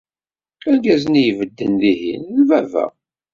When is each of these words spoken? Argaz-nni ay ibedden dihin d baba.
Argaz-nni 0.69 1.19
ay 1.21 1.29
ibedden 1.31 1.73
dihin 1.81 2.23
d 2.37 2.39
baba. 2.49 2.85